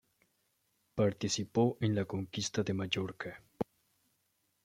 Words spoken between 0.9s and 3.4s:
Participó en la conquista de Mallorca.